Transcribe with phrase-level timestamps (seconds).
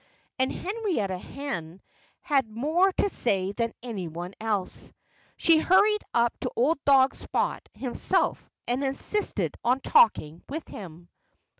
[0.39, 1.79] And Henrietta Hen
[2.21, 4.91] had more to say than anyone else.
[5.37, 11.07] She hurried up to old dog Spot himself and insisted on talking with him.